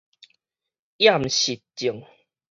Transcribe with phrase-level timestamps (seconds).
[0.97, 2.03] 厭食症